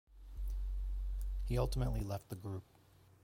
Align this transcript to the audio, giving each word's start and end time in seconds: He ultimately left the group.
He 1.45 1.59
ultimately 1.59 2.01
left 2.01 2.29
the 2.29 2.35
group. 2.35 2.63